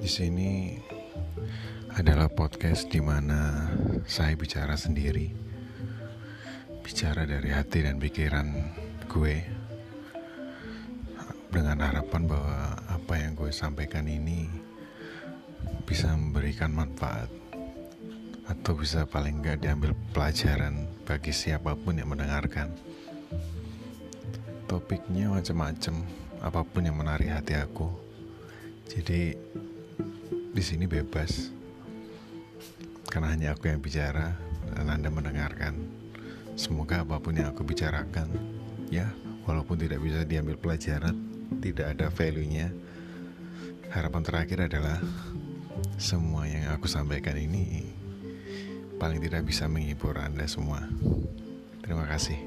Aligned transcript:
Di 0.00 0.08
sini 0.08 0.80
adalah 1.92 2.32
podcast 2.32 2.88
di 2.88 3.04
mana 3.04 3.68
saya 4.08 4.32
bicara 4.32 4.72
sendiri, 4.72 5.28
bicara 6.80 7.28
dari 7.28 7.52
hati 7.52 7.84
dan 7.84 8.00
pikiran 8.00 8.48
gue, 9.12 9.36
dengan 11.52 11.84
harapan 11.84 12.24
bahwa 12.24 12.80
apa 12.88 13.14
yang 13.20 13.36
gue 13.36 13.52
sampaikan 13.52 14.08
ini 14.08 14.48
bisa 15.84 16.16
memberikan 16.16 16.72
manfaat 16.72 17.28
atau 18.48 18.72
bisa 18.72 19.04
paling 19.04 19.44
nggak 19.44 19.60
diambil 19.60 19.92
pelajaran 20.16 20.88
bagi 21.04 21.36
siapa 21.36 21.76
pun 21.76 22.00
yang 22.00 22.08
mendengarkan. 22.08 22.72
Topiknya 24.64 25.28
macam-macam, 25.28 26.08
apa 26.40 26.60
pun 26.64 26.88
yang 26.88 26.96
menarik 26.96 27.36
hati 27.36 27.52
aku. 27.52 28.08
Jadi 28.90 29.36
di 30.50 30.62
sini 30.62 30.90
bebas 30.90 31.54
karena 33.10 33.30
hanya 33.34 33.48
aku 33.54 33.70
yang 33.70 33.82
bicara 33.82 34.34
dan 34.74 34.86
Anda 34.86 35.10
mendengarkan. 35.10 35.74
Semoga 36.54 37.02
apa 37.02 37.18
pun 37.18 37.34
yang 37.34 37.50
aku 37.50 37.66
bicarakan, 37.66 38.30
ya, 38.92 39.10
walaupun 39.48 39.80
tidak 39.80 39.98
bisa 40.04 40.22
diambil 40.22 40.54
pelajaran, 40.60 41.16
tidak 41.58 41.96
ada 41.96 42.06
value-nya. 42.12 42.70
Harapan 43.90 44.22
terakhir 44.22 44.58
adalah 44.70 45.02
semua 45.98 46.46
yang 46.46 46.70
aku 46.70 46.86
sampaikan 46.86 47.34
ini 47.34 47.90
paling 49.00 49.18
tidak 49.18 49.48
bisa 49.48 49.66
menghibur 49.66 50.14
Anda 50.20 50.44
semua. 50.46 50.84
Terima 51.82 52.04
kasih. 52.06 52.38